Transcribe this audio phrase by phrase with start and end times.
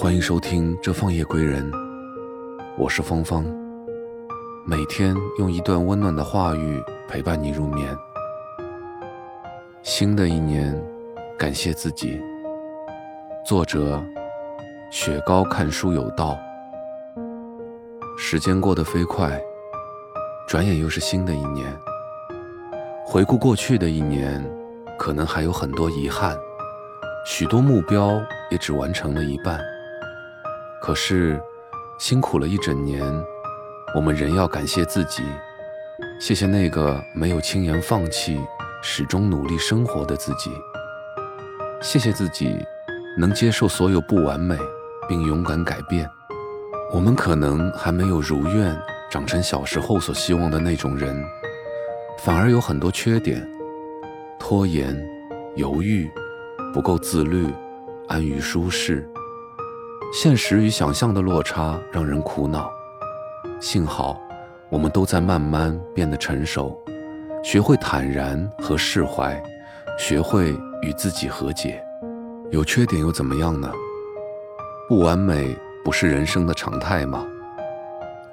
[0.00, 1.68] 欢迎收听《这放夜归人》，
[2.78, 3.44] 我是芳芳。
[4.64, 7.92] 每天用一段温暖的话语陪伴你入眠。
[9.82, 10.80] 新的一年，
[11.36, 12.22] 感谢自己。
[13.44, 14.00] 作者：
[14.88, 16.38] 雪糕看书有道。
[18.16, 19.36] 时间过得飞快，
[20.46, 21.66] 转眼又是新的一年。
[23.04, 24.48] 回顾过去的一年，
[24.96, 26.38] 可能还有很多遗憾，
[27.26, 29.60] 许多目标也只完成了一半。
[30.80, 31.40] 可是，
[31.98, 33.02] 辛苦了一整年，
[33.94, 35.22] 我们仍要感谢自己，
[36.20, 38.40] 谢谢那个没有轻言放弃、
[38.82, 40.50] 始终努力生活的自己。
[41.82, 42.56] 谢谢自己，
[43.18, 44.56] 能接受所有不完美，
[45.08, 46.08] 并勇敢改变。
[46.92, 48.74] 我们可能还没有如愿
[49.10, 51.22] 长成小时候所希望的那种人，
[52.20, 53.46] 反而有很多缺点：
[54.38, 54.96] 拖延、
[55.56, 56.10] 犹豫、
[56.72, 57.46] 不够自律、
[58.06, 59.06] 安于舒适。
[60.10, 62.72] 现实与想象的落差让人苦恼，
[63.60, 64.18] 幸好
[64.70, 66.76] 我们都在慢慢变得成熟，
[67.44, 69.40] 学会坦然和释怀，
[69.98, 71.84] 学会与自己和解。
[72.50, 73.70] 有缺点又怎么样呢？
[74.88, 77.26] 不完美不是人生的常态吗？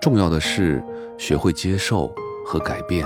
[0.00, 0.82] 重要的是
[1.18, 2.14] 学会接受
[2.46, 3.04] 和改变。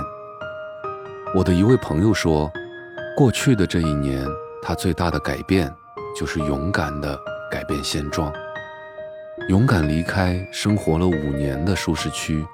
[1.35, 2.49] 我的一位朋友说，
[3.17, 4.23] 过去的这一年，
[4.61, 5.73] 他最大的改变
[6.15, 7.19] 就是勇敢地
[7.49, 8.31] 改变现状。
[9.49, 12.45] 勇敢离开生活了五年的舒适区，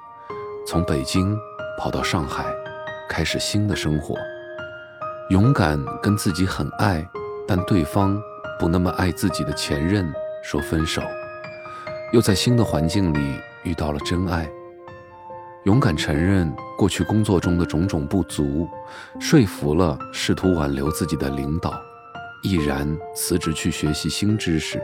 [0.65, 1.37] 从北京
[1.77, 2.45] 跑到上海，
[3.09, 4.15] 开始新的生活。
[5.29, 7.05] 勇敢跟自己很爱，
[7.45, 8.19] 但对方
[8.57, 11.03] 不那么爱自己的前任说分手，
[12.13, 14.49] 又在新的环境里遇到了真爱。
[15.65, 18.67] 勇敢承认过去工作中的种种不足，
[19.19, 21.79] 说服了试图挽留自己的领导，
[22.41, 24.81] 毅然辞职去学习新知识。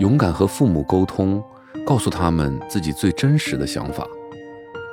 [0.00, 1.44] 勇敢和父母沟通，
[1.86, 4.06] 告诉他们自己最真实的想法。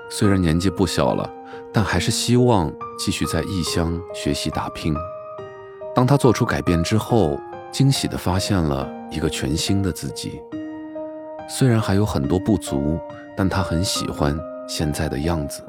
[0.10, 1.34] 虽然年纪不小了，
[1.72, 2.70] 但还是希望
[3.00, 4.94] 继续在异乡学习打拼。
[5.96, 7.40] 当他做出改变之后，
[7.72, 10.42] 惊喜地发现了一个全新的自己。
[11.48, 13.00] 虽然还有很多不足，
[13.38, 14.38] 但他很喜欢
[14.68, 15.64] 现在的样子。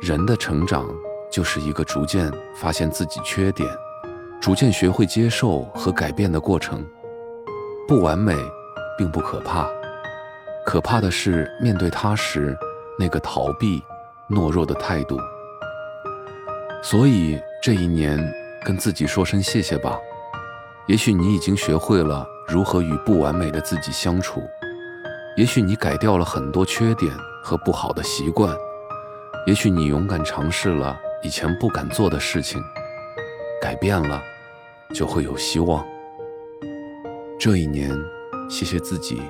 [0.00, 0.88] 人的成长
[1.32, 3.68] 就是一个逐渐发现自己缺点，
[4.40, 6.86] 逐渐学会接受和改变的过程。
[7.90, 8.36] 不完美，
[8.96, 9.68] 并不可怕，
[10.64, 12.56] 可怕的是面对它时
[12.96, 13.82] 那个逃避、
[14.28, 15.18] 懦弱的态度。
[16.84, 18.16] 所以这一年，
[18.64, 19.98] 跟自己说声谢谢吧。
[20.86, 24.40] 也许你已经学会了如何与不完美的自己相处，
[25.36, 27.12] 也许你改掉了很多缺点
[27.42, 28.56] 和不好的习惯，
[29.48, 32.62] 也许你勇敢尝试了以前不敢做的事情，
[33.60, 34.22] 改变了，
[34.94, 35.84] 就会有希望。
[37.40, 37.90] 这一年，
[38.50, 39.22] 谢谢自己，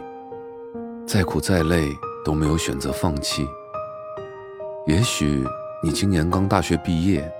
[1.06, 3.46] 再苦再累都没有选择放弃。
[4.84, 5.46] 也许
[5.80, 7.32] 你今年刚大学毕业，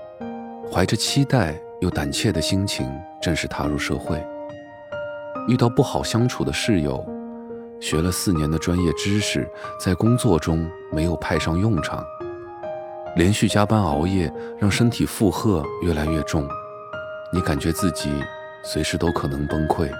[0.71, 2.89] 怀着期待又胆怯的心情
[3.21, 4.25] 正式踏入社会，
[5.49, 7.05] 遇到不好相处的室友，
[7.81, 9.45] 学了四年的专业知识
[9.77, 12.01] 在工作中没有派上用场，
[13.17, 16.47] 连续加班熬夜让身体负荷越来越重，
[17.33, 18.09] 你感觉自己
[18.63, 19.91] 随时都可能崩溃。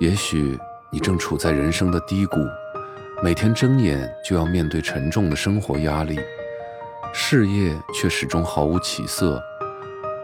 [0.00, 0.58] 也许
[0.90, 2.40] 你正处在人生的低谷，
[3.22, 6.18] 每天睁眼就要面对沉重的生活压力，
[7.12, 9.40] 事业却始终毫无起色。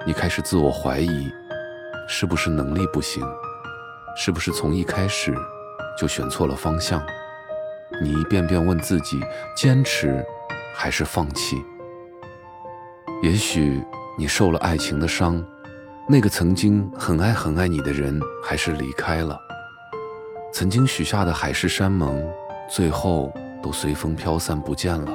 [0.04, 1.30] 你开始自我怀疑，
[2.08, 3.22] 是不是能力不行？
[4.16, 5.32] 是不是从一开始
[5.96, 7.00] 就选错了方向？
[8.02, 9.20] 你一遍遍问自己：
[9.56, 10.24] 坚持
[10.74, 11.62] 还是放弃？
[13.22, 13.80] 也许
[14.18, 15.44] 你受了爱情的伤，
[16.08, 19.38] 那个曾经很爱很爱你的人还是离开了。
[20.52, 22.22] 曾经许下的海誓山盟，
[22.68, 25.10] 最后都随风飘散不见了。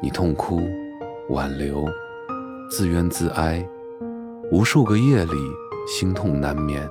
[0.00, 0.62] 你痛哭、
[1.28, 1.86] 挽留、
[2.70, 3.66] 自怨自哀，
[4.50, 5.32] 无数个夜里
[5.86, 6.88] 心痛难眠。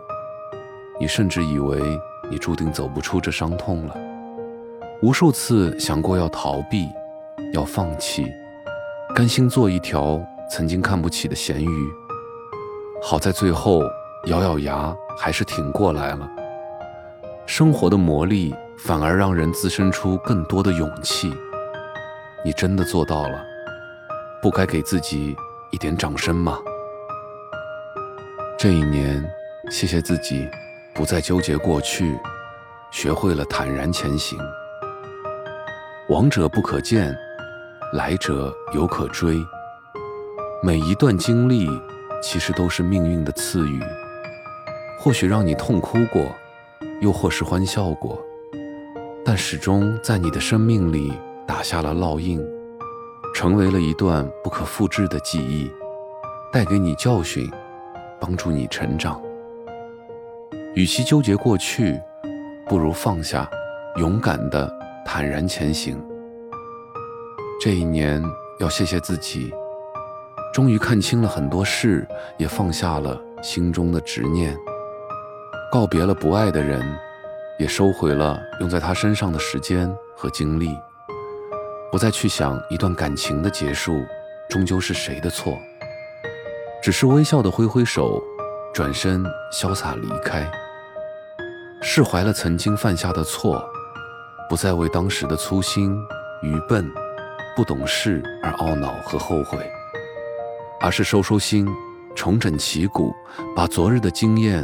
[0.99, 1.81] 你甚至以为
[2.29, 3.96] 你注定走不出这伤痛了。
[5.02, 6.87] 无数次想过要逃避、
[7.53, 8.28] 要放弃，
[9.16, 10.22] 甘心做一条
[10.52, 11.69] 曾经看不起的咸鱼。
[13.02, 13.81] 好在最后
[14.25, 16.29] 咬咬牙，还是挺过来了。
[17.49, 21.34] 生活的磨砺反而让人滋生出更多的勇气。
[22.46, 23.43] 你真的做到了，
[24.40, 25.35] 不该给自己
[25.72, 26.59] 一点掌声吗？
[28.55, 29.28] 这一年，
[29.72, 30.47] 谢谢自己，
[30.93, 32.16] 不再纠结过去，
[32.91, 34.37] 学会了坦然前行。
[36.09, 37.17] 往者不可见，
[37.93, 39.43] 来者犹可追。
[40.61, 41.67] 每一段经历，
[42.22, 43.81] 其实都是命运的赐予。
[44.99, 46.31] 或许让你痛哭过。
[47.01, 48.22] 又或是欢笑过，
[49.23, 51.13] 但始终在你的生命里
[51.47, 52.40] 打下了烙印，
[53.34, 55.72] 成为了一段不可复制的记忆，
[56.51, 57.49] 带给你教训，
[58.19, 59.22] 帮助你成长。
[60.75, 61.99] 与其纠结过去，
[62.67, 63.49] 不如放下，
[63.97, 64.72] 勇敢的
[65.05, 65.97] 坦然前行。
[67.61, 68.23] 这一年，
[68.59, 69.53] 要谢谢自己，
[70.53, 72.07] 终于看清了很多事，
[72.37, 74.55] 也放下了心中的执念，
[75.71, 76.81] 告别了不爱的人，
[77.57, 80.75] 也收回了用在他身上的时间和精力，
[81.91, 84.03] 不再去想一段感情的结束
[84.49, 85.57] 终究是谁的错，
[86.81, 88.21] 只是微笑的挥挥手。
[88.71, 90.49] 转身潇洒离开，
[91.81, 93.67] 释怀了曾经犯下的错，
[94.47, 95.97] 不再为当时的粗心、
[96.43, 96.87] 愚笨、
[97.55, 99.57] 不懂事而懊恼和后悔，
[100.79, 101.67] 而是收收心，
[102.16, 103.11] 重整旗鼓，
[103.55, 104.63] 把昨日的经验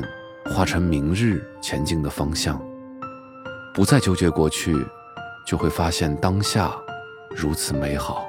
[0.50, 2.62] 化成明日前进的方向。
[3.74, 4.74] 不再纠结过去，
[5.46, 6.74] 就会发现当下
[7.36, 8.26] 如此美好，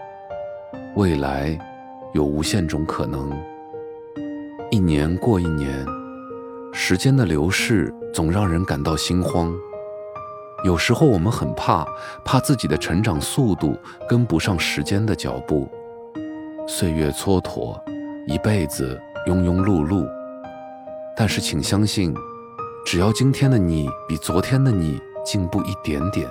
[0.97, 1.57] 未来
[2.13, 3.31] 有无限种可能。
[4.71, 5.87] 一年过一年，
[6.73, 9.55] 时间的流逝总让人感到心慌。
[10.65, 11.87] 有时候我们很怕，
[12.25, 13.79] 怕自己的成长速度
[14.09, 15.69] 跟不上时间的脚步。
[16.67, 17.81] 岁月蹉跎，
[18.27, 20.05] 一辈子庸庸碌碌。
[21.17, 22.15] 但是请相信，
[22.85, 26.29] 只要今天的你比昨天的你进步一点点，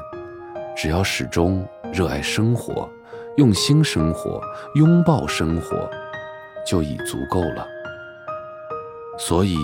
[0.78, 2.88] 只要始终热爱生活，
[3.36, 4.40] 用心生活，
[4.76, 5.90] 拥抱生活，
[6.68, 7.68] 就已足够了。
[9.18, 9.58] 所以，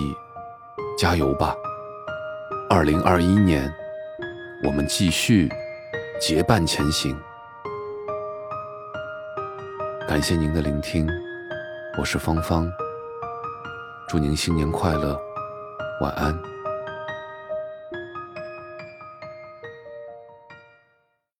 [0.98, 1.54] 加油吧！
[2.68, 3.72] 二零二一年，
[4.64, 5.48] 我们继续
[6.20, 7.16] 结伴前行。
[10.08, 11.08] 感谢您的聆听，
[11.96, 12.68] 我是芳芳。
[14.12, 15.18] 祝您新年快乐，
[16.02, 16.51] 晚安。